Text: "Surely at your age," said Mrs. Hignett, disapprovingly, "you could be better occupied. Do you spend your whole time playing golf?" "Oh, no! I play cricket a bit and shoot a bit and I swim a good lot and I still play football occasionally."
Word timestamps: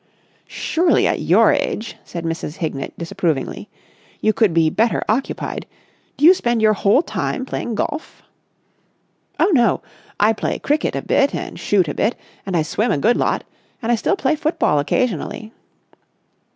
"Surely 0.47 1.05
at 1.05 1.19
your 1.19 1.53
age," 1.53 1.95
said 2.03 2.25
Mrs. 2.25 2.55
Hignett, 2.55 2.97
disapprovingly, 2.97 3.69
"you 4.19 4.33
could 4.33 4.51
be 4.51 4.67
better 4.71 5.03
occupied. 5.07 5.67
Do 6.17 6.25
you 6.25 6.33
spend 6.33 6.59
your 6.59 6.73
whole 6.73 7.03
time 7.03 7.45
playing 7.45 7.75
golf?" 7.75 8.23
"Oh, 9.39 9.51
no! 9.53 9.83
I 10.19 10.33
play 10.33 10.57
cricket 10.57 10.95
a 10.95 11.03
bit 11.03 11.35
and 11.35 11.59
shoot 11.59 11.87
a 11.87 11.93
bit 11.93 12.15
and 12.47 12.57
I 12.57 12.63
swim 12.63 12.89
a 12.91 12.97
good 12.97 13.15
lot 13.15 13.43
and 13.79 13.91
I 13.91 13.95
still 13.95 14.15
play 14.15 14.35
football 14.35 14.79
occasionally." 14.79 15.53